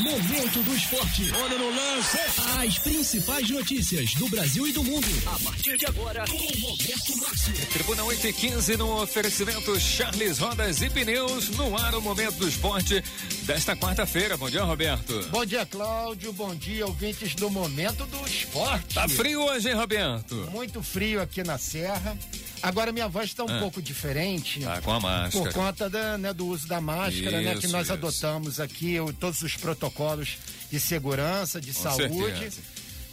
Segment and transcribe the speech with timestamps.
[0.00, 1.30] Momento do Esporte.
[1.34, 2.18] Olha no lance.
[2.58, 5.06] As principais notícias do Brasil e do mundo.
[5.26, 7.66] A partir de agora, com Roberto Márcio.
[7.70, 12.48] Tribuna 8 e 15 no oferecimento Charles Rodas e Pneus no ar o Momento do
[12.48, 13.04] Esporte
[13.42, 14.38] desta quarta-feira.
[14.38, 15.28] Bom dia, Roberto.
[15.28, 16.32] Bom dia, Cláudio.
[16.32, 18.94] Bom dia, ouvintes do Momento do Esporte.
[18.94, 20.34] Tá frio hoje, hein, Roberto?
[20.50, 22.16] Muito frio aqui na Serra.
[22.62, 23.58] Agora minha voz está um Ah.
[23.60, 24.60] pouco diferente.
[24.60, 25.44] Tá com a máscara.
[25.44, 27.52] Por conta da, né, do uso da máscara, né?
[27.56, 27.92] Que Isso, nós isso.
[27.92, 30.36] adotamos aqui, o- todos os protocolos
[30.70, 32.38] de segurança, de Com saúde.
[32.38, 32.60] certeza.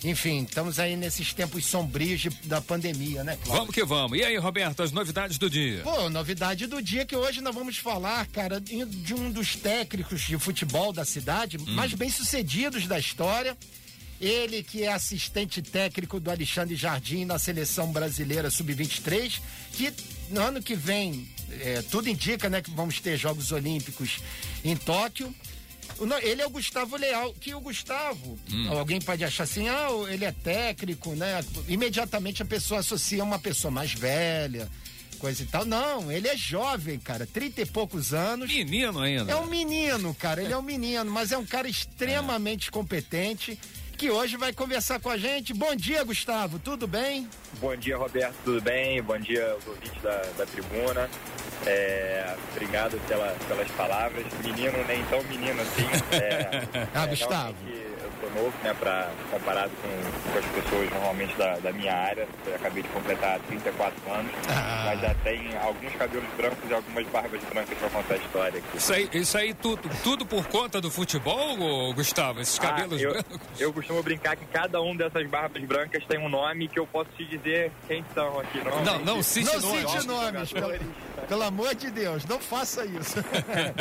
[0.04, 3.54] Enfim, estamos aí nesses tempos sombrios de- da pandemia, né, Cláudio?
[3.62, 4.20] Vamos que vamos.
[4.20, 5.82] E aí, Roberto, as novidades do dia?
[5.82, 10.22] Pô, novidade do dia que hoje nós vamos falar, cara, de de um dos técnicos
[10.22, 11.64] de futebol da cidade, Hum.
[11.70, 13.58] mais bem sucedidos da história.
[14.20, 19.40] Ele que é assistente técnico do Alexandre Jardim na seleção brasileira sub-23,
[19.73, 19.93] que
[20.30, 21.27] no ano que vem,
[21.59, 24.20] é, tudo indica, né, que vamos ter Jogos Olímpicos
[24.63, 25.34] em Tóquio.
[26.21, 28.38] Ele é o Gustavo Leal, que o Gustavo,
[28.70, 31.43] alguém pode achar assim, ah, ele é técnico, né?
[31.68, 34.70] Imediatamente a pessoa associa uma pessoa mais velha,
[35.18, 35.65] coisa e tal.
[35.65, 38.52] Não, ele é jovem, cara, trinta e poucos anos.
[38.52, 39.31] Menino ainda.
[39.31, 43.57] É um menino, cara, ele é um menino, mas é um cara extremamente competente
[43.98, 45.53] que hoje vai conversar com a gente.
[45.53, 47.27] Bom dia, Gustavo, tudo bem?
[47.59, 49.01] Bom dia, Roberto, tudo bem?
[49.01, 51.09] Bom dia aos ouvintes da, da tribuna.
[51.65, 54.23] É, obrigado pela, pelas palavras.
[54.43, 55.87] Menino, nem tão menino assim.
[56.15, 57.55] É, Ah, é, Gustavo.
[57.65, 62.27] realmente sou novo, né, pra, comparado com, com as pessoas normalmente da, da minha área.
[62.46, 64.84] Eu acabei de completar 34 anos, Ah.
[64.85, 68.78] mas já tem alguns cabelos brancos e algumas barbas brancas pra contar a história aqui.
[68.78, 72.41] Isso aí, isso aí tudo, tudo por conta do futebol, Gustavo?
[72.41, 73.40] Esses cabelos Ah, eu, brancos?
[73.59, 77.09] eu costumo brincar que cada um dessas barbas brancas tem um nome que eu posso
[77.18, 78.62] te dizer quem são aqui.
[78.84, 79.91] Não, não cite não nomes.
[79.91, 80.74] cite nomes, pelo,
[81.28, 83.18] pelo amor de Deus, não faça isso.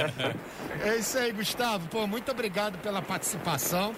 [0.85, 1.89] é isso aí, Gustavo.
[1.89, 3.95] Pô, muito obrigado pela participação.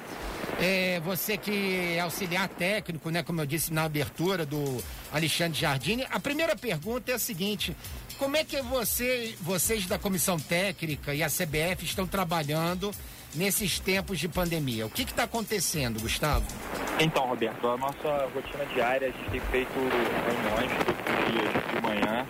[0.60, 3.22] É, você que é auxiliar técnico, né?
[3.22, 4.82] Como eu disse na abertura do
[5.12, 6.06] Alexandre Jardine.
[6.10, 7.76] A primeira pergunta é a seguinte:
[8.18, 12.90] como é que você, vocês da comissão técnica e a CBF estão trabalhando
[13.34, 14.86] nesses tempos de pandemia?
[14.86, 16.44] O que está acontecendo, Gustavo?
[16.98, 21.80] Então, Roberto, a nossa rotina diária, a gente tem feito reuniões todos os dias de
[21.80, 22.26] manhã.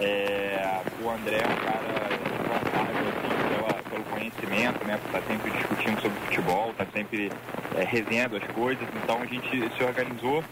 [0.00, 4.98] É, o André é um cara responsável assim, pela- pelo conhecimento, né?
[5.06, 7.30] Está sempre discutindo sobre futebol, está sempre
[7.76, 8.86] é, revendo as coisas.
[9.02, 10.42] Então a gente se organizou,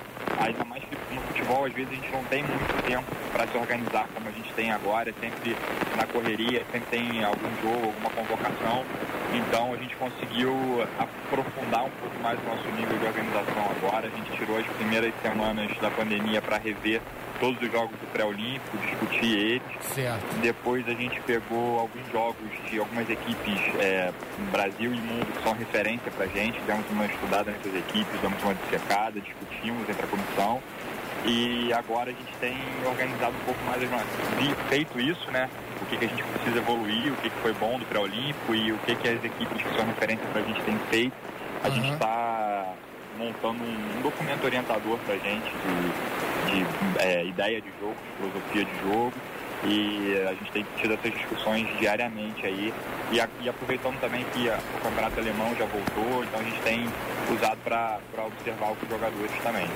[0.40, 3.56] ainda mais que no futebol, às vezes a gente não tem muito tempo para se
[3.56, 5.56] organizar como a gente tem agora, é sempre
[5.96, 8.84] na correria, sempre tem algum jogo, alguma convocação.
[9.34, 10.52] Então a gente conseguiu
[10.98, 14.06] aprofundar um pouco mais o nosso nível de organização agora.
[14.06, 17.00] A gente tirou as primeiras semanas da pandemia para rever
[17.42, 19.62] todos os jogos do pré-olímpico, discutir eles.
[19.80, 20.22] Certo.
[20.40, 22.36] Depois a gente pegou alguns jogos
[22.70, 24.12] de algumas equipes é,
[24.52, 28.54] Brasil e mundo que são referência pra gente, demos uma estudada nessas equipes, demos uma
[28.54, 30.62] dissecada, discutimos entre a comissão.
[31.24, 34.06] E agora a gente tem organizado um pouco mais as nossas.
[34.68, 35.50] Feito isso, né?
[35.80, 38.70] O que, que a gente precisa evoluir, o que, que foi bom do pré-olímpico e
[38.70, 41.14] o que, que as equipes que são referência pra gente têm feito.
[41.62, 41.74] A Aham.
[41.74, 42.74] gente está
[43.18, 48.64] montando um, um documento orientador pra gente de, de é, ideia de jogo, de filosofia
[48.64, 49.12] de jogo.
[49.64, 52.74] E a gente tem tido essas discussões diariamente aí.
[53.12, 56.60] E, a- e aproveitando também que a- o campeonato alemão já voltou, então a gente
[56.62, 56.84] tem
[57.32, 59.68] usado para observar os jogadores também.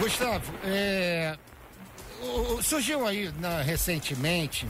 [0.00, 1.36] Gustavo, é,
[2.62, 4.66] surgiu aí na- recentemente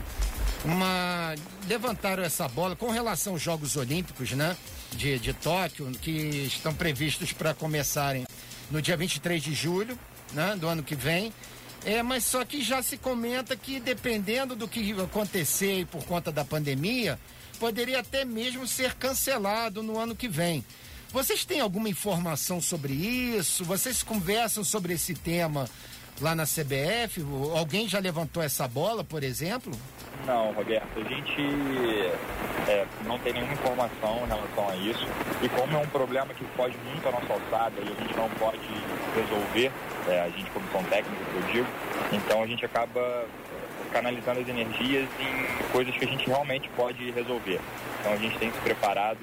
[0.63, 1.33] uma.
[1.67, 4.55] levantaram essa bola com relação aos Jogos Olímpicos, né?
[4.91, 8.25] De, de Tóquio, que estão previstos para começarem
[8.71, 9.97] no dia 23 de julho,
[10.35, 10.55] né?
[10.59, 11.33] Do ano que vem.
[11.85, 16.43] É, mas só que já se comenta que dependendo do que acontecer por conta da
[16.43, 17.19] pandemia,
[17.59, 20.65] poderia até mesmo ser cancelado no ano que vem.
[21.11, 23.63] Vocês têm alguma informação sobre isso?
[23.63, 25.69] Vocês conversam sobre esse tema
[26.19, 27.23] lá na CBF?
[27.55, 29.71] Alguém já levantou essa bola, por exemplo?
[30.25, 31.41] Não, Roberto, a gente
[32.67, 35.07] é, não tem nenhuma informação em relação a isso.
[35.41, 38.29] E como é um problema que foge muito à nossa alçada e a gente não
[38.31, 38.59] pode
[39.15, 39.71] resolver,
[40.07, 41.67] é, a gente comissão técnica, que eu digo,
[42.11, 43.25] então a gente acaba é,
[43.91, 47.59] canalizando as energias em coisas que a gente realmente pode resolver.
[47.99, 49.19] Então a gente tem se preparado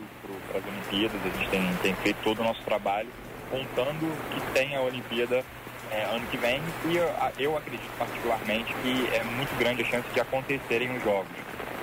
[0.48, 3.08] para as Olimpíadas, a gente tem, tem feito todo o nosso trabalho
[3.50, 5.44] contando que tem a Olimpíada
[5.90, 10.08] é, ano que vem e eu, eu acredito particularmente que é muito grande a chance
[10.12, 11.28] de acontecerem os jogos.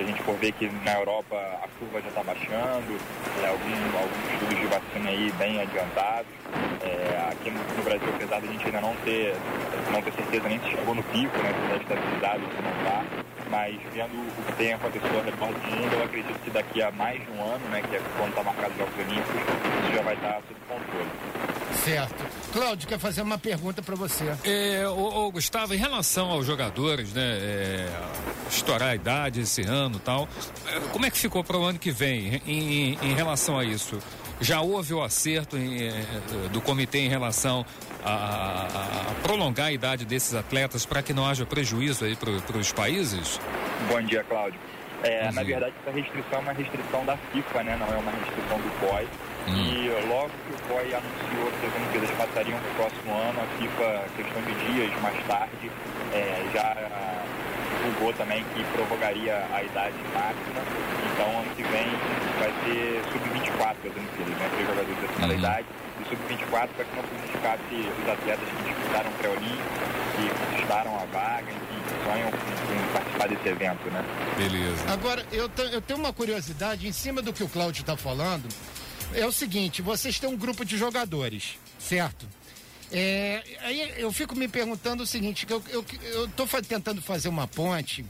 [0.00, 2.96] Se a gente for ver que na Europa a curva já está baixando,
[3.44, 6.32] é, algum, alguns estudos de vacina aí bem adiantados.
[6.80, 9.36] É, aqui no, no Brasil, apesar de a gente ainda não ter,
[9.92, 13.04] não ter certeza nem se chegou no pico, né, se está estabilizado, se não está,
[13.50, 16.90] mas vendo o que tem acontecido ao redor do mundo, eu acredito que daqui a
[16.92, 19.50] mais de um ano, né, que é quando está marcado os Jogos Olímpicos,
[21.84, 22.24] Certo.
[22.52, 24.24] Cláudio, quer fazer uma pergunta para você.
[24.44, 27.22] É, ô, ô, Gustavo, em relação aos jogadores, né?
[27.22, 27.88] É,
[28.50, 30.28] estourar a idade esse ano e tal,
[30.66, 33.98] é, como é que ficou para o ano que vem em, em, relação a isso?
[34.40, 36.04] Já houve o acerto em, é,
[36.52, 37.64] do comitê em relação
[38.04, 42.58] a, a, a, prolongar a idade desses atletas para que não haja prejuízo aí para
[42.58, 43.38] os países?
[43.88, 44.58] Bom dia, Cláudio.
[45.02, 47.76] É, na verdade, essa restrição é uma restrição da FIFA, né?
[47.78, 49.08] Não é uma restrição do COI.
[49.48, 49.56] Hum.
[49.56, 53.46] E logo que o COI anunciou que as Olimpíadas passariam para o próximo ano, a
[53.58, 55.70] FIFA, questão de dias mais tarde,
[56.12, 56.76] é, já
[57.80, 60.60] divulgou também que prorrogaria a idade máxima.
[61.12, 61.88] Então, ano que vem
[62.38, 64.50] vai ser sub-24 as Olimpíadas, né?
[64.54, 65.32] Três jogadores da uhum.
[65.32, 65.66] idade.
[66.00, 69.70] E sub-24 para que não prejudicasse os atletas que disputaram pré-olímpico,
[70.16, 74.04] que conquistaram a vaga, enfim, que sonham em participar desse evento, né?
[74.36, 74.92] Beleza.
[74.92, 78.48] Agora, eu, eu tenho uma curiosidade em cima do que o Cláudio está falando
[79.14, 82.26] é o seguinte, vocês têm um grupo de jogadores, certo?
[82.92, 87.46] É, aí eu fico me perguntando o seguinte, eu, eu, eu tô tentando fazer uma
[87.46, 88.04] ponte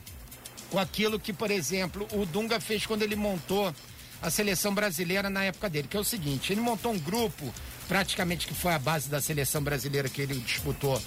[0.71, 3.75] com aquilo que, por exemplo, o Dunga fez quando ele montou
[4.23, 7.53] a seleção brasileira na época dele, que é o seguinte, ele montou um grupo,
[7.89, 11.01] praticamente que foi a base da seleção brasileira que ele disputou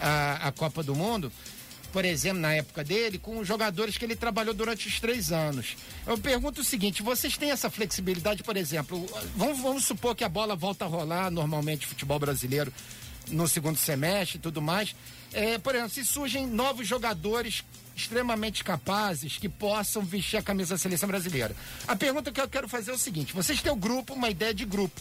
[0.00, 1.32] a, a Copa do Mundo,
[1.92, 5.76] por exemplo, na época dele, com os jogadores que ele trabalhou durante os três anos.
[6.06, 9.06] Eu pergunto o seguinte: vocês têm essa flexibilidade, por exemplo?
[9.34, 12.72] Vamos, vamos supor que a bola volta a rolar normalmente futebol brasileiro
[13.28, 14.94] no segundo semestre e tudo mais.
[15.32, 20.78] É, por exemplo, se surgem novos jogadores extremamente capazes que possam vestir a camisa da
[20.78, 21.56] seleção brasileira.
[21.88, 24.30] A pergunta que eu quero fazer é o seguinte: vocês têm o um grupo, uma
[24.30, 25.00] ideia de grupo,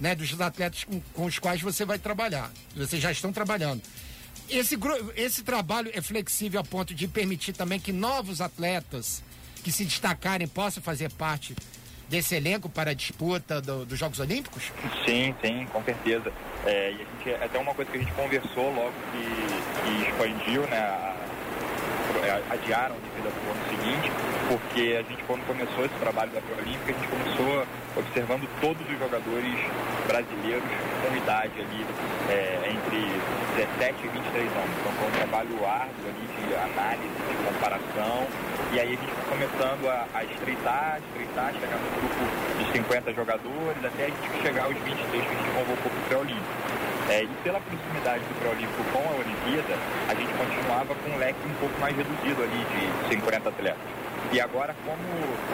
[0.00, 2.50] né, dos atletas com, com os quais você vai trabalhar.
[2.76, 3.82] Vocês já estão trabalhando.
[4.50, 4.78] Esse,
[5.16, 9.22] esse trabalho é flexível a ponto de permitir também que novos atletas
[9.62, 11.54] que se destacarem possam fazer parte
[12.08, 14.72] desse elenco para a disputa do, dos Jogos Olímpicos?
[15.04, 16.32] Sim, sim, com certeza.
[16.64, 20.62] É, e a gente, até uma coisa que a gente conversou logo que, que expandiu,
[20.68, 21.07] né,
[22.28, 24.10] a, é, adiaram devido ao ano seguinte,
[24.48, 27.66] porque a gente quando começou esse trabalho da Pré-Olímpica, a gente começou
[27.96, 29.56] observando todos os jogadores
[30.06, 30.70] brasileiros
[31.02, 31.86] com idade ali
[32.30, 33.00] é, entre
[33.56, 34.74] 17 e 23 anos.
[34.80, 38.26] Então foi um trabalho árduo ali de análise, de comparação,
[38.72, 42.22] e aí a gente foi começando a, a estreitar, estreitar, chegar no grupo
[42.58, 46.04] de 50 jogadores, até a gente chegar aos 23 que a gente convocou para o
[46.08, 46.77] Pré-Olímpico.
[47.08, 49.74] É, e pela proximidade do pré-olímpico com a Olimpíada,
[50.08, 53.80] a gente continuava com um leque um pouco mais reduzido ali de 50 atletas.
[54.30, 55.00] E agora, como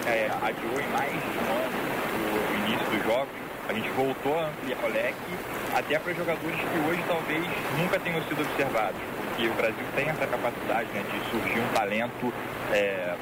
[0.05, 1.95] é, adiou em mais de um ano
[2.35, 5.33] o início dos jogos, a gente voltou a ampliar o leque
[5.75, 7.45] até para jogadores que hoje talvez
[7.79, 12.33] nunca tenham sido observados, porque o Brasil tem essa capacidade né, de surgir um talento
[12.73, 13.15] é,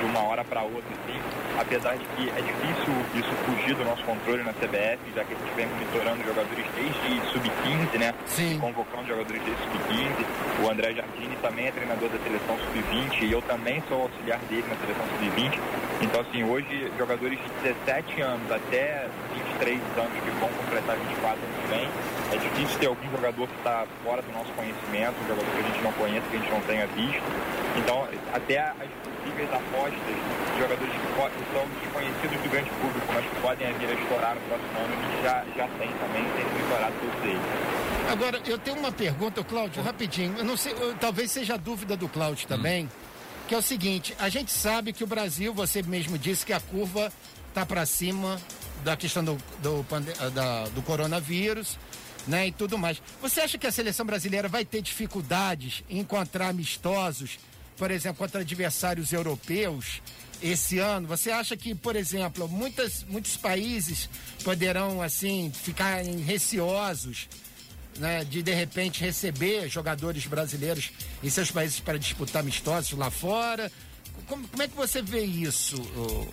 [0.00, 1.20] de uma hora para outra, assim,
[1.58, 5.36] apesar de que é difícil isso fugir do nosso controle na CBF, já que a
[5.36, 8.14] gente vem monitorando jogadores desde sub-15, né?
[8.26, 8.58] Sim.
[8.58, 10.64] Convocando jogadores desde sub-15.
[10.64, 14.64] O André Jardini também é treinador da seleção sub-20 e eu também sou auxiliar dele
[14.68, 15.60] na seleção sub-20.
[16.00, 21.56] Então, assim, hoje, jogadores de 17 anos até 23 anos que vão completar 24 anos
[21.60, 21.88] que vem,
[22.32, 25.62] é difícil ter algum jogador que está fora do nosso conhecimento, um jogador que a
[25.62, 27.22] gente não conhece, que a gente não tenha visto.
[27.76, 28.88] Então, até as
[29.20, 33.94] possíveis apostas de jogadores que são desconhecidos do grande público, mas que podem vir a
[33.94, 38.10] estourar no próximo ano, a gente já, já tem também, tem monitorado todos eles.
[38.10, 40.38] Agora, eu tenho uma pergunta, Cláudio, rapidinho.
[40.38, 42.88] Eu não sei, eu, talvez seja a dúvida do Cláudio também, hum.
[43.46, 46.60] que é o seguinte: a gente sabe que o Brasil, você mesmo disse que a
[46.60, 47.12] curva
[47.48, 48.40] está para cima
[48.82, 49.84] da questão do, do,
[50.32, 51.78] da, do coronavírus.
[52.28, 53.00] Né, e tudo mais.
[53.22, 57.38] Você acha que a seleção brasileira vai ter dificuldades em encontrar amistosos
[57.80, 60.02] por exemplo, contra adversários europeus
[60.42, 61.08] esse ano?
[61.08, 64.06] Você acha que, por exemplo, muitas, muitos países
[64.44, 67.26] poderão, assim, ficar receosos
[67.98, 70.90] né, de, de repente, receber jogadores brasileiros
[71.22, 73.72] em seus países para disputar amistosos lá fora?
[74.30, 75.82] Como, como, é que você vê isso?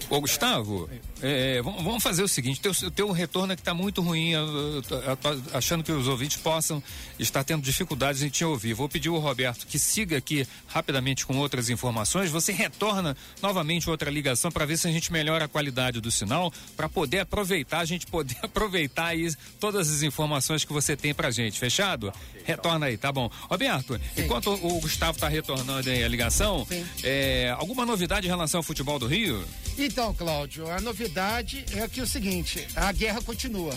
[0.07, 0.87] Ô, Gustavo,
[1.19, 4.83] é, vamos fazer o seguinte: teu, teu retorno é que está muito ruim, eu, eu,
[4.87, 6.81] eu, achando que os ouvintes possam
[7.17, 8.75] estar tendo dificuldades em te ouvir.
[8.75, 12.29] Vou pedir ao Roberto que siga aqui rapidamente com outras informações.
[12.29, 16.53] Você retorna novamente outra ligação para ver se a gente melhora a qualidade do sinal,
[16.75, 21.31] para poder aproveitar, a gente poder aproveitar aí todas as informações que você tem para
[21.31, 21.57] gente.
[21.57, 22.13] Fechado?
[22.45, 23.27] Retorna aí, tá bom.
[23.49, 24.23] Roberto, Sim.
[24.23, 26.67] enquanto o Gustavo está retornando aí a ligação,
[27.03, 29.43] é, alguma novidade em relação ao futebol do Rio?
[29.77, 33.73] Então, Cláudio, a novidade é que o seguinte, a guerra continua.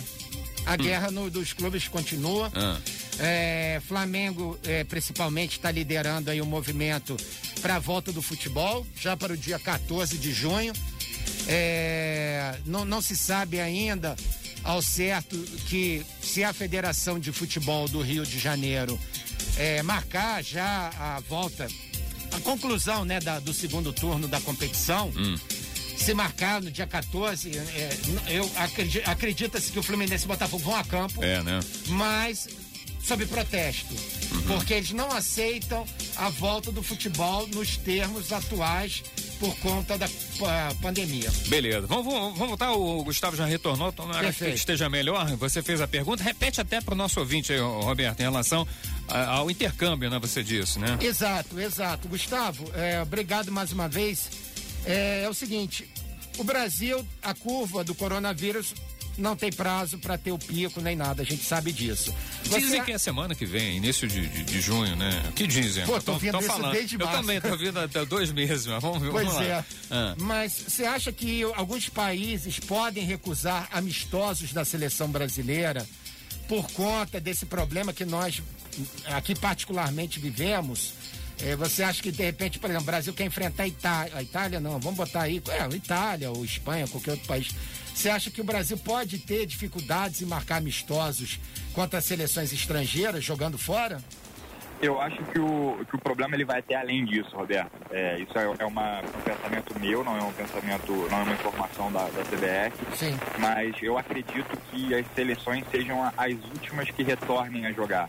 [0.66, 0.76] A hum.
[0.76, 2.52] guerra no, dos clubes continua.
[2.54, 2.78] Ah.
[3.18, 7.16] É, Flamengo, é, principalmente, está liderando aí o movimento
[7.60, 10.72] para a volta do futebol, já para o dia 14 de junho.
[11.46, 14.16] É, não, não se sabe ainda
[14.62, 15.36] ao certo
[15.68, 18.98] que se a Federação de Futebol do Rio de Janeiro
[19.56, 21.66] é, marcar já a volta,
[22.40, 25.36] a conclusão né, da, do segundo turno da competição, hum.
[25.96, 27.96] se marcar no dia 14, é,
[28.28, 31.60] eu acredito, acredita-se que o Fluminense e o Botafogo vão a campo, é, né?
[31.88, 32.48] mas
[33.02, 34.42] sob protesto, uhum.
[34.42, 39.02] porque eles não aceitam a volta do futebol nos termos atuais
[39.40, 40.06] por conta da
[40.82, 41.32] pandemia.
[41.48, 41.86] Beleza.
[41.86, 42.72] Vamos, vamos, vamos voltar.
[42.72, 43.90] O Gustavo já retornou.
[43.90, 45.34] Tomara que esteja melhor.
[45.36, 46.22] Você fez a pergunta.
[46.22, 48.68] Repete até para o nosso ouvinte aí, Roberto, em relação
[49.08, 50.18] ao intercâmbio, né?
[50.20, 50.98] Você disse, né?
[51.00, 52.06] Exato, exato.
[52.06, 54.28] Gustavo, é, obrigado mais uma vez.
[54.84, 55.90] É, é o seguinte:
[56.36, 58.74] o Brasil, a curva do coronavírus
[59.18, 62.14] não tem prazo para ter o pico nem nada, a gente sabe disso.
[62.44, 62.60] Você...
[62.60, 65.22] Dizem que é semana que vem, início de, de, de junho, né?
[65.28, 65.84] O que dizem?
[65.86, 66.72] Pô, tô vendo tô, falando.
[66.72, 67.14] desde março.
[67.14, 69.10] Eu também tô vendo até dois meses, mas vamos ver.
[69.10, 69.64] Pois vamos é.
[69.90, 70.14] Ah.
[70.18, 75.86] Mas você acha que alguns países podem recusar amistosos da seleção brasileira
[76.48, 78.42] por conta desse problema que nós
[79.06, 80.94] aqui particularmente vivemos?
[81.42, 84.22] É, você acha que de repente, por exemplo, o Brasil quer enfrentar a Itália, a
[84.22, 87.48] Itália não, vamos botar aí, é, Itália ou Espanha, qualquer outro país.
[87.94, 91.38] Você acha que o Brasil pode ter dificuldades em marcar amistosos
[91.74, 94.00] contra seleções estrangeiras jogando fora?
[94.82, 97.70] Eu acho que o, que o problema ele vai até além disso, Roberto.
[97.90, 101.34] É, isso é, é uma, um pensamento meu, não é um pensamento, não é uma
[101.34, 102.96] informação da, da CBF.
[102.96, 103.18] Sim.
[103.38, 108.08] Mas eu acredito que as seleções sejam as últimas que retornem a jogar.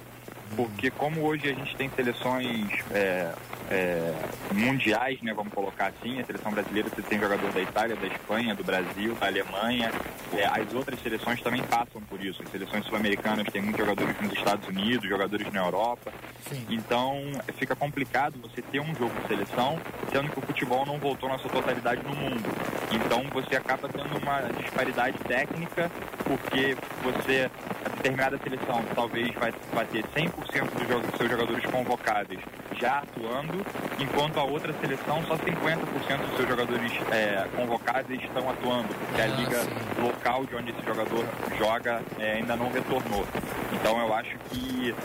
[0.55, 3.33] Porque como hoje a gente tem seleções é,
[3.71, 4.13] é,
[4.53, 6.19] mundiais, né, vamos colocar assim.
[6.19, 9.91] A seleção brasileira você tem jogador da Itália, da Espanha, do Brasil, da Alemanha.
[10.33, 12.43] É, as outras seleções também passam por isso.
[12.43, 16.11] As seleções sul-americanas têm muitos jogadores nos Estados Unidos, jogadores na Europa.
[16.49, 16.65] Sim.
[16.69, 17.21] Então
[17.57, 19.79] fica complicado você ter um jogo de seleção,
[20.11, 22.49] sendo que o futebol não voltou na sua totalidade no mundo.
[22.91, 25.89] Então você acaba tendo uma disparidade técnica,
[26.25, 27.49] porque você,
[27.85, 32.37] a determinada seleção talvez vai, vai ter 100% dos seus jogadores convocados
[32.81, 33.63] já atuando,
[33.99, 39.25] enquanto a outra seleção só 50% dos seus jogadores é, convocados estão atuando, porque a
[39.25, 39.57] ah, liga
[40.01, 41.23] local de onde esse jogador
[41.59, 43.25] joga é, ainda não retornou.
[43.71, 44.95] Então eu acho que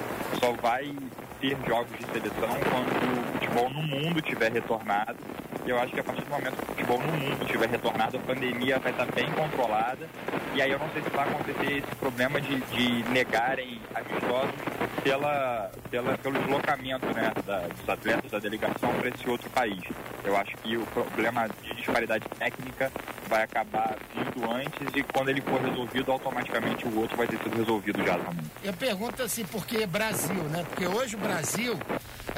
[0.41, 0.91] só vai
[1.39, 5.19] ter jogos de seleção quando o futebol no mundo tiver retornado.
[5.67, 8.21] Eu acho que a partir do momento que o futebol no mundo tiver retornado, a
[8.21, 10.09] pandemia vai estar bem controlada.
[10.55, 14.55] E aí eu não sei se vai acontecer esse problema de, de negarem amistosos
[15.03, 19.81] pela, pela, pelo deslocamento né, da, dos atletas da delegação para esse outro país.
[20.25, 22.91] Eu acho que o problema de disparidade técnica
[23.29, 27.57] vai acabar vindo antes e quando ele for resolvido, automaticamente o outro vai ter sido
[27.57, 28.45] resolvido já também.
[28.63, 30.65] Eu pergunto assim, porque Brasil, né?
[30.69, 31.79] Porque hoje o Brasil,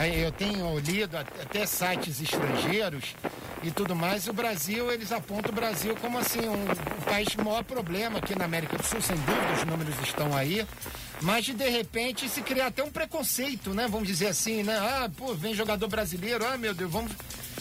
[0.07, 3.15] eu tenho lido até sites estrangeiros
[3.63, 7.43] e tudo mais, o Brasil, eles apontam o Brasil como assim, um, um país com
[7.43, 10.65] maior problema aqui na América do Sul, sem dúvida, os números estão aí.
[11.21, 13.89] Mas de, repente se criar até um preconceito, né?
[13.89, 14.79] Vamos dizer assim, né?
[14.79, 17.11] Ah, pô, vem jogador brasileiro, ah, meu Deus, vamos.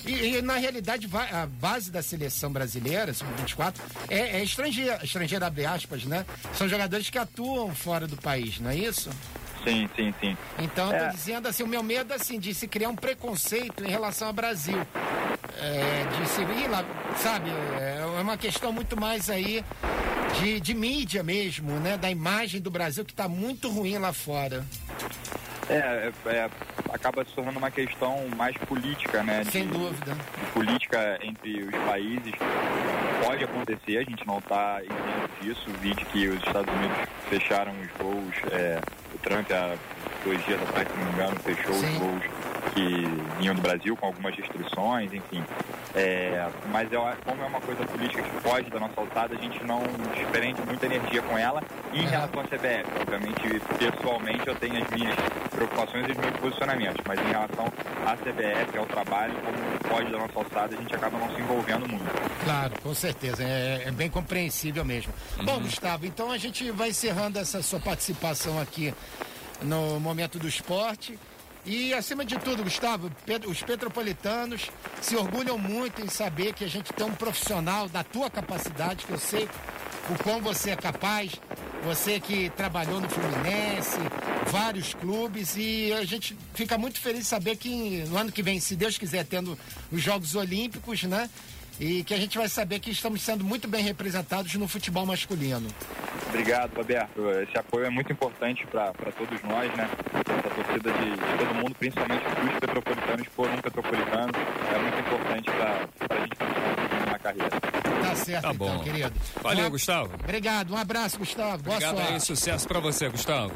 [0.06, 3.75] E, e, na realidade, a base da seleção brasileira, sub-24,
[4.10, 6.25] é, é estrangeira, estrangeira, abre aspas, né?
[6.53, 9.10] São jogadores que atuam fora do país, não é isso?
[9.67, 10.38] Sim, sim, sim.
[10.59, 11.09] Então, é.
[11.09, 14.77] dizendo assim, o meu medo assim, de se criar um preconceito em relação ao Brasil.
[15.59, 16.86] É, de se ir lá,
[17.17, 19.63] sabe, é uma questão muito mais aí
[20.39, 21.97] de, de mídia mesmo, né?
[21.97, 24.63] Da imagem do Brasil que está muito ruim lá fora.
[25.69, 26.50] É, é, é,
[26.93, 29.43] acaba se tornando uma questão mais política, né?
[29.51, 30.13] Sem de, dúvida.
[30.13, 32.33] De política entre os países.
[33.25, 35.65] Pode acontecer, a gente não está isento disso.
[35.81, 36.97] Vi que os Estados Unidos
[37.29, 38.79] fecharam os voos, é,
[39.34, 39.75] há
[40.24, 41.93] dois dias atrás, se não me engano, fechou Sim.
[41.93, 42.24] os voos
[42.77, 45.43] que vinham do Brasil com algumas restrições, enfim.
[45.96, 49.63] É, mas é, como é uma coisa política que foge da nossa alçada, a gente
[49.63, 49.81] não
[50.13, 51.63] desprende muita energia com ela.
[51.91, 53.41] E em relação à CBF, obviamente,
[53.79, 55.15] pessoalmente eu tenho as minhas
[55.50, 57.65] preocupações e os meus posicionamentos, mas em relação
[58.05, 61.88] à CBF, ao trabalho, como foge da nossa alçada, a gente acaba não se envolvendo
[61.88, 62.43] muito.
[62.43, 65.12] Claro, com certeza, é, é bem compreensível mesmo.
[65.39, 65.46] Uhum.
[65.46, 68.93] Bom, Gustavo, então a gente vai encerrando essa sua participação aqui
[69.63, 71.17] no Momento do Esporte.
[71.67, 73.12] E acima de tudo, Gustavo,
[73.45, 74.71] os petropolitanos
[75.01, 79.12] se orgulham muito em saber que a gente tem um profissional da tua capacidade, que
[79.12, 79.50] eu sei
[80.09, 81.33] o quão você é capaz,
[81.83, 83.97] você que trabalhou no Fluminense,
[84.45, 88.62] vários clubes, e a gente fica muito feliz de saber que no ano que vem,
[88.62, 89.59] se Deus quiser, tendo
[89.91, 91.29] os Jogos Olímpicos, né?
[91.81, 95.67] E que a gente vai saber que estamos sendo muito bem representados no futebol masculino.
[96.29, 97.29] Obrigado, Roberto.
[97.41, 99.89] Esse apoio é muito importante para todos nós, né?
[100.13, 104.31] Essa torcida de, de, todo mundo, principalmente dos petropolitanos por um petropolitano,
[104.74, 107.50] é muito importante para a gente continuar na carreira.
[107.50, 108.84] Tá certo, Tá então, bom.
[108.84, 109.13] querido.
[109.41, 110.12] Valeu, Um- Gustavo.
[110.24, 111.63] Obrigado, um abraço, Gustavo.
[111.63, 112.25] Boa Obrigado aí, sorte.
[112.25, 113.51] sucesso pra você, Gustavo.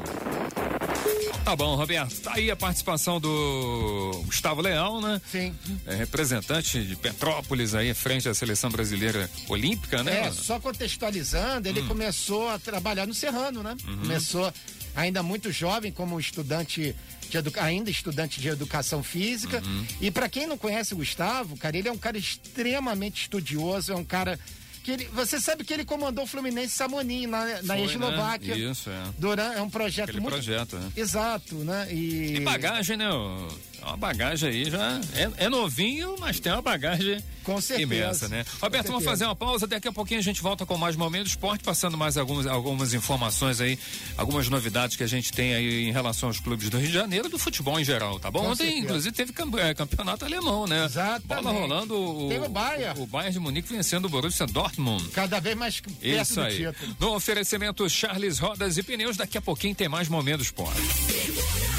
[1.44, 2.20] Tá bom, Roberto.
[2.20, 5.20] Tá aí a participação do Gustavo Leão, né?
[5.30, 5.54] Sim.
[5.86, 10.28] É, representante de Petrópolis aí, frente à seleção brasileira olímpica, né?
[10.28, 11.72] É, só contextualizando, Hum.
[11.72, 13.76] ele começou a trabalhar no Serrano, né?
[13.86, 13.98] Uhum.
[13.98, 14.52] Começou
[14.94, 16.94] ainda muito jovem como estudante
[17.58, 19.62] ainda estudante de educação física.
[19.64, 19.86] Uhum.
[20.02, 23.96] E para quem não conhece o Gustavo, cara, ele é um cara extremamente estudioso, é
[23.96, 24.38] um cara
[24.82, 28.54] que ele, você sabe que ele comandou o Fluminense Samonim na, na Eslováquia.
[28.54, 28.70] né?
[28.70, 29.02] Isso, é.
[29.18, 30.90] Durante, é um projeto Aquele muito projeto, né?
[30.96, 31.88] Exato, né?
[31.92, 33.08] E, E bagagem, né?
[33.10, 33.48] ó,
[33.84, 35.00] Uma bagagem aí já.
[35.14, 37.82] É, é novinho, mas tem uma bagagem Com certeza.
[37.94, 38.44] imensa, né?
[38.60, 39.66] Roberto, vamos fazer uma pausa.
[39.66, 42.94] Daqui a pouquinho a gente volta com mais momento do esporte, passando mais algumas, algumas
[42.94, 43.78] informações aí,
[44.16, 47.28] algumas novidades que a gente tem aí em relação aos clubes do Rio de Janeiro,
[47.28, 48.40] do futebol em geral, tá bom?
[48.40, 48.84] Com Ontem, certeza.
[48.84, 50.84] inclusive, teve é, campeonato alemão, né?
[50.84, 51.26] Exatamente.
[51.44, 51.94] Bola rolando.
[51.94, 53.00] O, Tem o Bayern.
[53.00, 55.08] O, Bayern de Munique vencendo o Borussia Dortmund.
[55.10, 56.56] cada vez mais perto Isso aí.
[56.56, 56.96] título.
[57.00, 61.71] No oferecimento Charles Rodas e Pneus, daqui a pouquinho tem mais Momento do Esporte.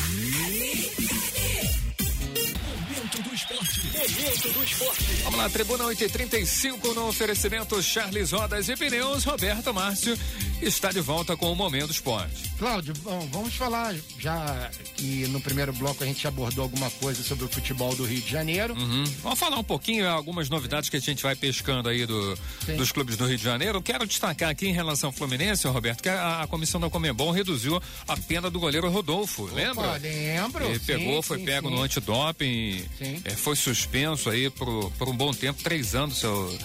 [3.84, 5.04] Momento do esporte.
[5.24, 9.24] Vamos lá, Tribuna 835 no oferecimento Charles Rodas e Pneus.
[9.26, 10.18] Roberto Márcio
[10.64, 12.50] está de volta com o Momento do Esporte.
[12.58, 17.46] Cláudio, bom, vamos falar já que no primeiro bloco a gente abordou alguma coisa sobre
[17.46, 18.74] o futebol do Rio de Janeiro.
[18.74, 19.04] Uhum.
[19.22, 22.78] Vamos falar um pouquinho, algumas novidades que a gente vai pescando aí do, Sim.
[22.78, 23.82] dos clubes do Rio de Janeiro.
[23.82, 27.82] Quero destacar aqui em relação ao Fluminense, Roberto, que a, a comissão da Comembol reduziu
[28.08, 29.90] a pena do goleiro Rodolfo, lembra?
[29.90, 30.66] Opa, lembro.
[30.66, 31.76] Ele sim, pegou, foi sim, pego sim.
[31.76, 33.22] no antidoping, Sim.
[33.26, 36.58] é, foi suspenso aí por, por um bom tempo, três anos, seu,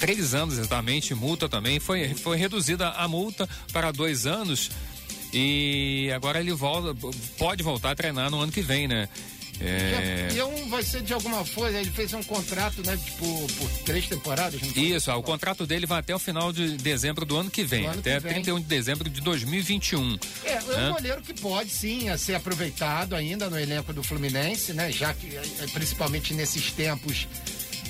[0.00, 4.70] três anos exatamente, multa também, foi, foi reduzida a multa para dois anos
[5.32, 6.94] e agora ele volta,
[7.38, 9.08] pode voltar a treinar no ano que vem, né?
[9.62, 13.70] É, E um vai ser de alguma forma, ele fez um contrato, né, tipo, por
[13.84, 14.58] três temporadas.
[14.74, 17.84] Isso, ah, o contrato dele vai até o final de dezembro do ano que vem,
[17.84, 18.32] ano até que vem.
[18.34, 20.18] 31 de dezembro de 2021.
[20.44, 20.88] É, é né?
[20.88, 24.90] um goleiro que pode sim ser aproveitado ainda no elenco do Fluminense, né?
[24.90, 27.28] Já que eh, principalmente nesses tempos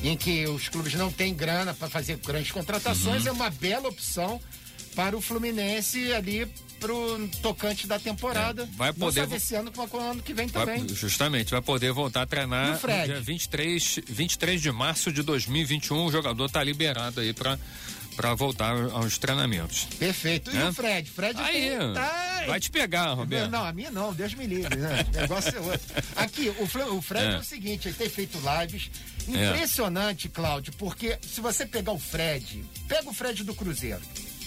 [0.03, 3.29] em que os clubes não têm grana para fazer grandes contratações, Uhum.
[3.29, 4.41] é uma bela opção
[4.95, 6.47] para o Fluminense ali
[6.81, 8.63] pro tocante da temporada.
[8.63, 10.89] É, vai poder Não só desse ano, como ano que vem Vai- também.
[10.95, 13.01] justamente, vai poder voltar a treinar o Fred?
[13.09, 16.07] no dia 23, 23 de março de 2021.
[16.07, 17.59] O jogador está liberado aí para
[18.17, 19.87] para voltar aos treinamentos.
[19.99, 20.51] Perfeito.
[20.55, 20.69] E É?
[20.69, 21.09] o Fred?
[21.11, 23.51] Fred Aí, tem- tá- vai te pegar, Roberto.
[23.51, 25.07] Não, a minha não, Deus me livre, né?
[25.15, 25.81] O negócio é outro.
[26.17, 26.65] Aqui, o,
[26.97, 27.37] o Fred é.
[27.37, 27.39] É.
[27.39, 28.91] o seguinte, ele tem feito lives.
[29.29, 29.51] É.
[29.51, 34.03] Impressionante, Cláudio, porque se você pegar o Fred, pega o Fred do Cruzeiro.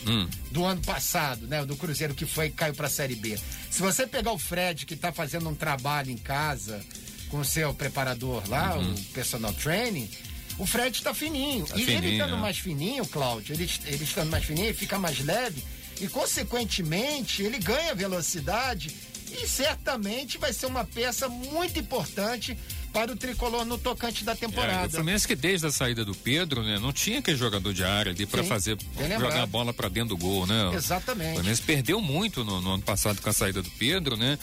[0.06, 0.28] Hum.
[0.52, 1.64] Do ano passado, né?
[1.66, 3.38] Do Cruzeiro que foi caiu pra Série B.
[3.70, 6.84] Se você pegar o Fred que tá fazendo um trabalho em casa
[7.30, 10.10] com o seu preparador lá, o personal training,
[10.58, 11.62] o Fred tá fininho.
[11.62, 11.66] Uhum.
[11.66, 12.42] Tá e ele fininho, estando né?
[12.42, 15.64] mais fininho, Cláudio, ele, ele estando mais fininho, ele fica mais leve
[16.00, 18.94] e, consequentemente, ele ganha velocidade
[19.32, 22.58] e certamente vai ser uma peça muito importante
[22.94, 24.90] para o tricolor no tocante da É, o temporada.
[24.90, 28.26] Fluminense que desde a saída do Pedro, né, não tinha aquele jogador de área ali
[28.26, 28.78] para fazer
[29.20, 30.68] jogar a bola para dentro do gol, né?
[30.68, 31.34] O Exatamente.
[31.34, 34.38] Fluminense perdeu muito no, no ano passado com a saída do Pedro, né?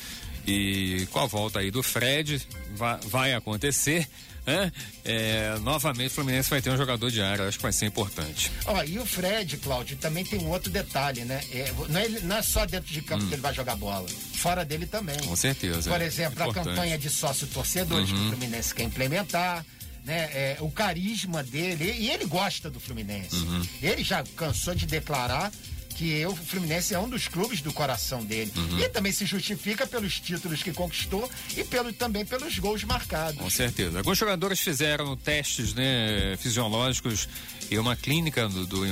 [0.47, 4.09] E com a volta aí do Fred, vai, vai acontecer,
[4.47, 4.73] né?
[5.05, 8.51] É, novamente o Fluminense vai ter um jogador de área, acho que vai ser importante.
[8.67, 11.41] Ó, e o Fred, Cláudio, também tem um outro detalhe, né?
[11.53, 14.65] É, não, é, não é só dentro de campo que ele vai jogar bola, fora
[14.65, 15.17] dele também.
[15.23, 15.29] Hum.
[15.29, 15.91] Com certeza.
[15.91, 16.47] Por é exemplo, a.
[16.47, 16.53] Uhum.
[16.53, 19.65] campanha de sócio-torcedores que o Fluminense quer implementar.
[20.03, 23.37] Né, é, o carisma dele, e ele gosta do Fluminense.
[23.37, 23.63] Uhum.
[23.83, 25.53] Ele já cansou de declarar
[26.01, 28.51] que o Fluminense é um dos clubes do coração dele.
[28.57, 28.79] Uhum.
[28.79, 33.39] E também se justifica pelos títulos que conquistou e pelo, também pelos gols marcados.
[33.39, 33.99] Com certeza.
[33.99, 37.29] Alguns jogadores fizeram testes né, fisiológicos
[37.71, 38.87] em uma clínica do, do-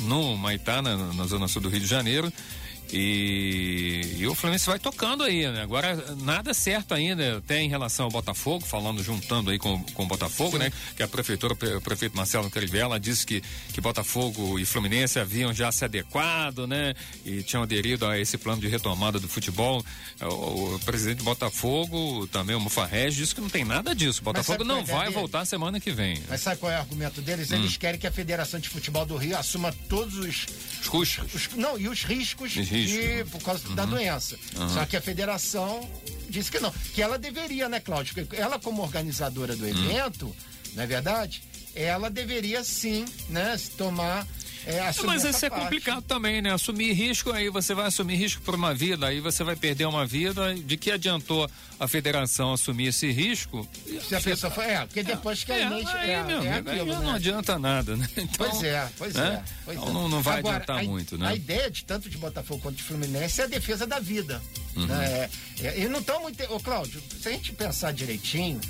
[0.00, 2.32] no Maitá, na, na zona sul do Rio de Janeiro.
[2.92, 5.62] E, e o Fluminense vai tocando aí, né?
[5.62, 10.06] Agora, nada certo ainda, até em relação ao Botafogo, falando, juntando aí com, com o
[10.06, 10.70] Botafogo, né?
[10.96, 15.72] Que a prefeitura, o prefeito Marcelo Crivella disse que, que Botafogo e Fluminense haviam já
[15.72, 16.94] se adequado, né?
[17.24, 19.84] E tinham aderido a esse plano de retomada do futebol.
[20.20, 24.20] O, o presidente do Botafogo, também o Mufarrege, disse que não tem nada disso.
[24.20, 25.18] O Botafogo é não ideia vai dele?
[25.18, 26.22] voltar semana que vem.
[26.28, 27.50] Mas sabe qual é o argumento deles?
[27.50, 30.46] Eles querem que a Federação de Futebol do Rio assuma todos os
[30.82, 31.34] Os custos.
[31.34, 32.81] os- não, e os riscos, Os riscos.
[33.30, 34.36] Por causa da doença.
[34.72, 35.88] Só que a federação
[36.28, 36.70] disse que não.
[36.94, 38.26] Que ela deveria, né, Cláudio?
[38.32, 40.34] Ela, como organizadora do evento,
[40.74, 41.42] não é verdade?
[41.74, 44.26] Ela deveria sim, né, tomar
[44.66, 45.62] é, Mas isso é parte.
[45.64, 46.52] complicado também, né?
[46.52, 50.06] Assumir risco, aí você vai assumir risco por uma vida, aí você vai perder uma
[50.06, 50.54] vida.
[50.54, 53.66] De que adiantou a federação assumir esse risco?
[54.08, 56.58] Se a pessoa for, é, porque depois que a É, mente aí, é, meu é
[56.58, 57.12] aquilo, não né?
[57.12, 58.08] adianta nada, né?
[58.16, 59.42] Então, Pois é, pois né?
[59.46, 59.52] é.
[59.64, 59.92] Pois Então é.
[59.92, 61.28] não, não vai Agora, adiantar a, muito, né?
[61.28, 64.40] A ideia de tanto de Botafogo quanto de Fluminense é a defesa da vida.
[64.76, 64.86] Uhum.
[64.86, 65.28] Né?
[65.60, 66.42] É, é, e não estão muito.
[66.52, 68.60] Ô, Cláudio, se a gente pensar direitinho,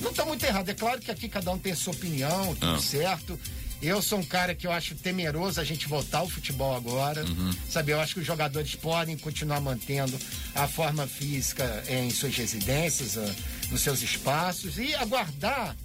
[0.00, 0.68] não está muito errado.
[0.68, 2.78] É claro que aqui cada um tem a sua opinião, tudo Ah.
[2.80, 3.38] certo.
[3.80, 7.24] Eu sou um cara que eu acho temeroso a gente voltar ao futebol agora.
[7.24, 7.52] Uhum.
[7.70, 10.18] Sabe, eu acho que os jogadores podem continuar mantendo
[10.54, 13.34] a forma física em suas residências, ah,
[13.70, 15.76] nos seus espaços e aguardar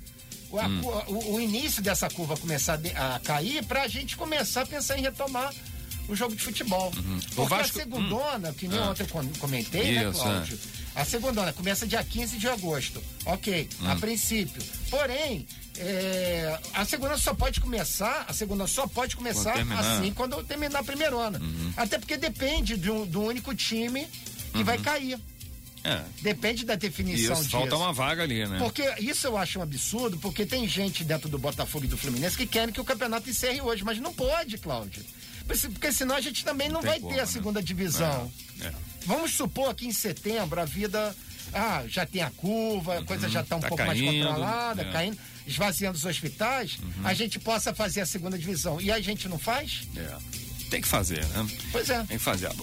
[0.50, 0.82] o, Hum.
[1.08, 5.02] o- o início dessa curva começar a cair para a gente começar a pensar em
[5.02, 5.54] retomar
[6.08, 6.92] o jogo de futebol.
[6.98, 7.18] Uhum.
[7.18, 8.90] O Porque Vasco- a segundona, que nem Ah.
[8.90, 10.60] ontem eu com- comentei, né, Isso, Cláudio?
[10.96, 13.02] A segundona começa dia 15 de agosto.
[13.26, 13.90] Ok, Hum.
[13.90, 14.62] a princípio.
[14.90, 19.58] Porém, é, a segunda só pode começar, a segunda só pode começar.
[19.58, 19.78] Uhum.
[19.78, 21.42] assim quando terminar a primeira onda.
[21.76, 24.08] Até porque depende de um- do único time
[24.54, 25.20] que vai cair.
[25.86, 26.02] É.
[26.22, 27.58] Depende da definição Isso, disso.
[27.58, 28.58] falta uma vaga ali, né?
[28.60, 32.38] Porque isso eu acho um absurdo, porque tem gente dentro do Botafogo e do Fluminense
[32.38, 35.04] que querem que o campeonato encerre hoje, mas não pode, Cláudio.
[35.46, 37.30] Porque- senão a gente também não, tem vai como, ter a né?
[37.32, 38.32] segunda divisão.
[38.62, 38.74] É, é.
[39.06, 41.16] Vamos supor que em setembro a vida.
[41.54, 44.82] Ah, já tem a curva, a coisa já está um tá pouco mais caindo, controlada,
[44.82, 44.86] é.
[44.86, 44.92] Uhum.
[44.92, 48.82] caindo, esvaziando os hospitais, a gente possa fazer a segunda divisão.
[48.82, 49.82] E a gente não faz?
[49.96, 50.44] É.
[50.74, 51.48] Tem que fazer, né?
[51.72, 51.98] Pois é.
[52.06, 52.48] Tem que fazer.
[52.48, 52.56] Ah,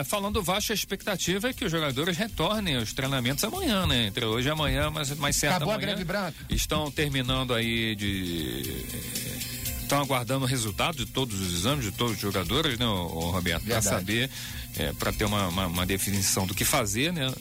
[0.00, 4.06] ah, falando do Vasco, a expectativa é que os jogadores retornem aos treinamentos amanhã, né?
[4.06, 5.88] Entre hoje e amanhã, mas mais certo Acabou a amanhã.
[5.88, 6.36] greve branca?
[6.48, 8.86] Estão terminando aí de.
[9.94, 13.30] Estão aguardando o resultado de todos os exames de todos os jogadores, né, ô, ô
[13.30, 13.64] Roberto?
[13.64, 14.28] Para saber,
[14.98, 17.32] para ter uma, uma, uma definição do que fazer, né?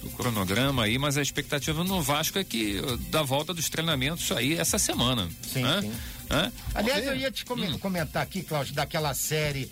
[0.00, 2.80] Do cronograma aí, mas a expectativa no Vasco é que
[3.10, 5.28] da volta dos treinamentos aí essa semana.
[5.52, 5.80] Sim, né?
[5.82, 5.92] sim.
[6.30, 6.52] Hã?
[6.72, 7.78] Aliás, eu ia te Hum.
[7.78, 9.68] comentar aqui, Cláudio, daquela série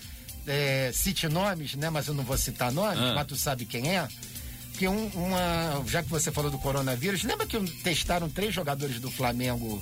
[0.48, 1.90] é, Cite Nomes, né?
[1.90, 3.12] Mas eu não vou citar nomes, Ah.
[3.14, 4.08] mas tu sabe quem é.
[4.76, 5.84] Que um, uma.
[5.86, 9.80] Já que você falou do coronavírus, lembra que testaram três jogadores do Flamengo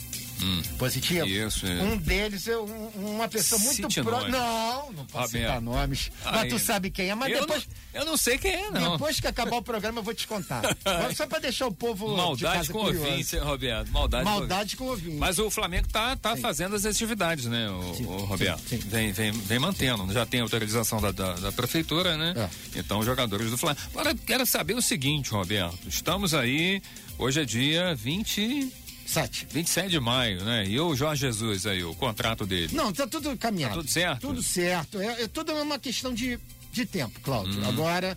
[0.78, 1.26] positivo?
[1.26, 1.82] Isso, é.
[1.82, 4.28] Um deles é um- uma pessoa muito próxima.
[4.38, 5.32] Não, não posso Roberto.
[5.46, 6.10] citar nomes.
[6.24, 6.48] Mas Aí.
[6.48, 7.66] tu sabe quem é, mas eu, depois.
[7.92, 8.92] não, eu não sei quem é, não.
[8.92, 10.62] Depois que acabar o programa, eu vou te contar.
[10.84, 12.08] Mas Só pra deixar o povo.
[12.08, 13.06] de Maldade com curioso.
[13.08, 13.90] ouvinte, Roberto.
[13.92, 15.16] Maldade, Maldade com ouvinte.
[15.16, 18.60] Mas o Flamengo tá, tá fazendo as atividades, né, o, Sim, o Roberto?
[18.68, 18.88] sim, sim.
[18.88, 20.12] Vem, vem, vem mantendo.
[20.12, 22.34] Já tem autorização da, da, da prefeitura, né?
[22.36, 22.78] É.
[22.78, 23.80] Então, os jogadores do Flamengo.
[23.92, 25.78] Agora, quero saber o seguinte, Roberto.
[25.88, 26.82] Estamos aí,
[27.18, 28.70] hoje é dia 20,
[29.06, 29.46] Sete.
[29.50, 30.66] 27 de maio, né?
[30.66, 32.74] E o Jorge Jesus aí, o contrato dele.
[32.74, 33.74] Não, tá tudo caminhado.
[33.76, 34.20] Tá tudo certo?
[34.20, 34.98] Tudo certo.
[35.00, 36.38] É, é tudo uma questão de,
[36.72, 37.64] de tempo, Cláudio.
[37.66, 38.16] Agora,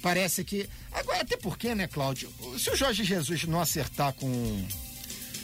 [0.00, 0.68] parece que.
[0.92, 2.32] Agora, até porque, né, Cláudio?
[2.58, 4.64] Se o Jorge Jesus não acertar com,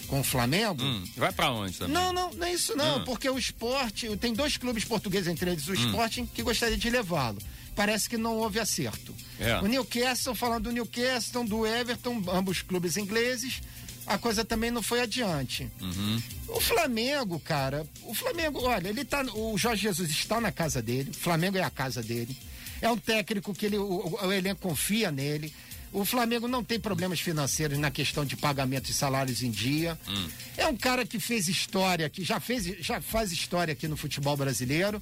[0.07, 0.83] com o Flamengo.
[0.83, 1.93] Hum, vai pra onde também?
[1.93, 3.05] Não, não, não é isso não, Hum.
[3.05, 7.39] porque o esporte, tem dois clubes portugueses, entre eles o Sporting, que gostaria de levá-lo.
[7.75, 9.13] Parece que não houve acerto.
[9.41, 9.59] É.
[9.59, 13.61] O Newcastle, falando do Newcastle, do Everton, ambos clubes ingleses,
[14.07, 15.71] a coisa também não foi adiante.
[15.81, 16.23] Uhum.
[16.49, 21.11] O Flamengo, cara, o Flamengo, olha, ele tá, o Jorge Jesus está na casa dele,
[21.11, 22.37] o Flamengo é a casa dele.
[22.83, 25.53] É um técnico que ele, o, o elenco confia nele.
[25.91, 29.99] O Flamengo não tem problemas financeiros na questão de pagamento de salários em dia.
[30.57, 34.37] É um cara que fez história, que já fez, já faz história aqui no futebol
[34.37, 35.01] brasileiro.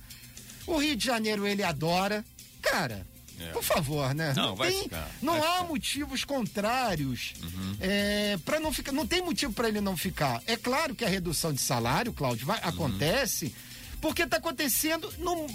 [0.67, 2.23] O Rio de Janeiro ele adora.
[2.61, 3.07] Cara,
[3.41, 3.51] É.
[3.51, 4.33] por favor, né?
[4.37, 5.65] Não, vai tem, ficar, não vai há ficar.
[5.69, 7.35] motivos contrários
[7.81, 8.93] é, para não ficar.
[8.93, 10.43] Não tem motivo para ele não ficar.
[10.47, 13.55] É claro que a redução de salário, Cláudio, vai- acontece.
[14.01, 15.47] Porque está acontecendo no-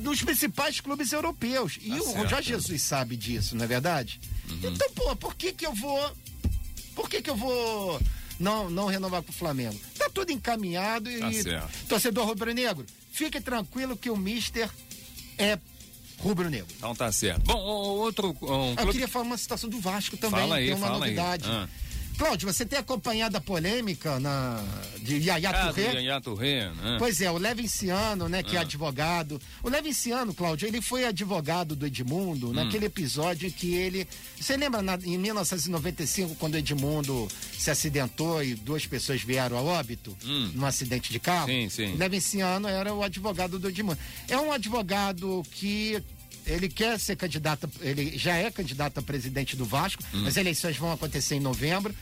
[0.00, 1.76] nos principais clubes europeus.
[1.82, 2.28] E Tá o certo.
[2.30, 4.20] Jorge Jesus sabe disso, não é verdade?
[4.62, 6.16] Então, pô, por que que eu vou.
[6.94, 8.00] Por que que eu vou
[8.38, 9.78] não, não renovar com o Flamengo?
[9.98, 11.18] Tá tudo encaminhado e.
[11.18, 11.86] Tá certo.
[11.88, 14.70] Torcedor rubro-negro, fique tranquilo que o Mister
[15.36, 15.58] é
[16.18, 16.66] rubro-negro.
[16.76, 17.42] Então tá certo.
[17.44, 18.28] Bom, outro.
[18.42, 20.40] Um Eu clube- queria falar uma situação do Vasco também.
[20.40, 21.14] Fala aí, tem uma fala aí.
[21.14, 21.44] novidade.
[21.48, 21.68] Ah.
[22.18, 24.62] Cláudio, você tem acompanhado a polêmica na,
[25.02, 25.92] de Yaya Ah, Touré?
[25.92, 26.96] Yaya Touré, né?
[26.98, 28.62] Pois é, o Levinciano, né, que é Ah.
[28.62, 29.40] advogado.
[29.62, 32.52] O Levinciano, Cláudio, ele foi advogado do Edmundo Hum.
[32.54, 34.08] naquele episódio que ele.
[34.40, 39.62] Você lembra na- em 1995, quando o Edmundo se acidentou e duas pessoas vieram a
[39.62, 40.52] óbito Hum.
[40.54, 41.46] num acidente de carro?
[41.48, 41.92] Sim, sim.
[41.92, 43.98] O Levinciano era o advogado do Edmundo.
[44.26, 46.02] É um advogado que.
[46.46, 50.26] Ele quer ser candidato, ele já é candidato a presidente do Vasco, Hum.
[50.26, 51.94] as eleições vão acontecer em novembro.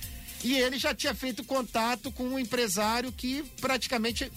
[0.42, 4.30] E ele já tinha feito contato com um empresário que praticamente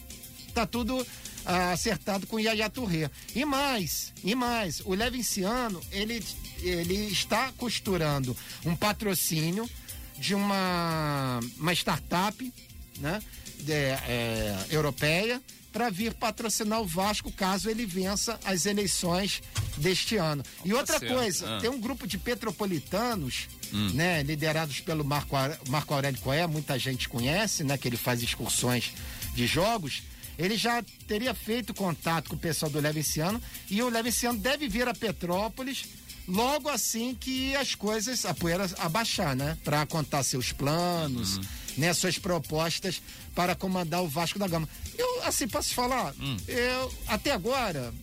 [0.54, 1.06] tá tudo
[1.46, 3.12] ah, acertado com o Yaya Touré.
[3.36, 6.24] E mais, e mais, o Levinciano, ele,
[6.62, 9.70] ele está costurando um patrocínio
[10.18, 12.54] de uma, uma startup
[13.00, 13.22] né,
[13.60, 19.42] de, é, europeia para vir patrocinar o Vasco caso ele vença as eleições
[19.78, 20.44] deste ano.
[20.66, 21.14] E Tá outra certo.
[21.14, 21.60] coisa, Ah.
[21.62, 23.92] tem um grupo de petropolitanos, Hum.
[23.94, 25.36] né, liderados pelo Marco,
[25.70, 28.94] Marco Aurélio Coé, muita gente conhece, né, que ele faz excursões
[29.36, 30.04] de jogos.
[30.38, 34.88] Ele já teria feito contato com o pessoal do Levenciano e o Levenciano deve vir
[34.88, 35.86] a Petrópolis
[36.28, 39.58] logo assim que as coisas, a poeira abaixar, né?
[39.64, 41.40] Para contar seus planos,
[41.78, 41.94] né?
[41.94, 43.02] Suas propostas
[43.36, 44.68] para comandar o Vasco da Gama.
[44.98, 46.14] Eu, assim, posso falar?
[46.48, 47.94] Eu, até agora,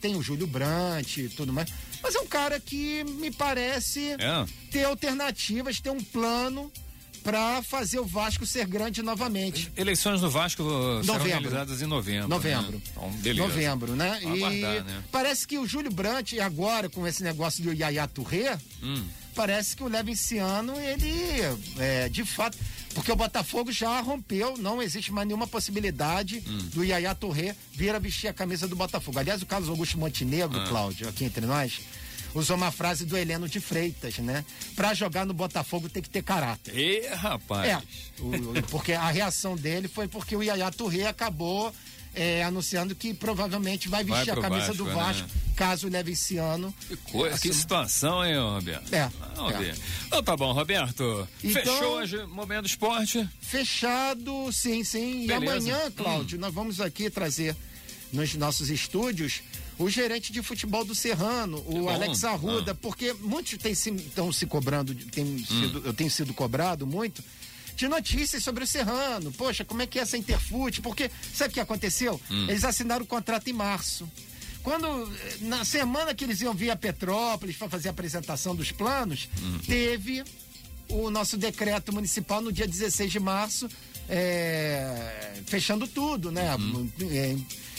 [0.00, 1.68] tem o Júlio Brant e tudo mais,
[2.02, 4.44] mas é um cara que me parece É.
[4.70, 6.70] ter alternativas, ter um plano
[7.22, 9.70] para fazer o Vasco ser grande novamente.
[9.76, 11.28] Eleições no Vasco uh, serão Novembro.
[11.28, 12.28] realizadas em novembro.
[12.28, 12.72] Novembro.
[12.78, 12.82] Né?
[12.90, 13.46] Então, beleza.
[13.46, 14.18] Novembro, né?
[14.24, 15.04] Vamos e aguardar, né?
[15.12, 19.04] parece que o Júlio Brandt, agora com esse negócio do Yaya Touré, Hum.
[19.36, 21.12] parece que o Levinciano, ele,
[21.78, 22.58] é, de fato,
[22.94, 26.58] porque o Botafogo já rompeu, não existe mais nenhuma possibilidade Hum.
[26.74, 29.18] do Yaya Touré vir a vestir a camisa do Botafogo.
[29.18, 30.68] Aliás, o Carlos Augusto Montenegro, Ah.
[30.68, 31.80] Cláudio, aqui entre nós,
[32.34, 34.44] usou uma frase do Heleno de Freitas, né?
[34.74, 36.76] Pra jogar no Botafogo tem que ter caráter.
[36.76, 37.68] Ê, rapaz.
[37.68, 37.82] É,
[38.20, 41.72] o- o- porque a reação dele foi porque o Yaya Touré acabou
[42.14, 44.94] é, anunciando que provavelmente vai Vai vestir a pro camisa Vasco, do né?
[44.94, 46.74] Vasco, caso leve esse ano.
[46.88, 48.92] Que coisa, que Assim, situação, hein, Roberto?
[48.94, 49.74] É, Vamos é.
[50.06, 51.26] Então tá bom, Roberto.
[51.42, 53.28] Então- Fechou hoje o Momento Esporte?
[53.40, 55.24] Fechado, sim, sim.
[55.24, 55.54] E Beleza.
[55.54, 55.58] Hum.
[55.74, 57.56] amanhã, Cláudio, nós vamos aqui trazer
[58.12, 59.40] nos nossos estúdios
[59.78, 61.88] o gerente de futebol do Serrano, o bom.
[61.88, 62.74] Alex Arruda, Ah.
[62.74, 65.44] porque muitos têm se, estão se cobrando, tem Hum.
[65.46, 67.24] sido, eu tenho sido cobrado muito
[67.82, 69.32] de notícias sobre o Serrano.
[69.32, 70.80] Poxa, como é que é essa Interfute?
[70.80, 72.20] Porque sabe o que aconteceu?
[72.30, 72.44] Hum.
[72.48, 74.08] Eles assinaram o contrato em março.
[74.62, 78.70] Quando, eh, na semana que eles iam vir a Petrópolis para fazer a apresentação dos
[78.70, 79.58] planos, Hum.
[79.66, 80.22] teve
[80.88, 83.68] o nosso decreto municipal no dia 16 de março,
[84.08, 86.54] é, fechando tudo, né?
[86.54, 86.88] Uhum.
[87.10, 87.36] É,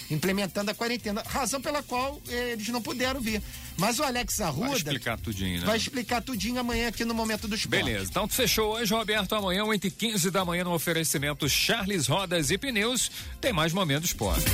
[0.09, 1.23] implementando a quarentena.
[1.25, 3.41] Razão pela qual é, eles não puderam vir.
[3.77, 5.65] Mas o Alex Arruda Vai explicar tudinho, né?
[5.65, 7.83] vai explicar tudinho amanhã aqui no Momento do Esporte.
[7.83, 9.33] Beleza, então fechou hoje, Roberto.
[9.33, 13.11] Amanhã, 8h15 da manhã, no oferecimento Charles Rodas e Pneus.
[13.41, 14.45] Tem mais Momento Esporte.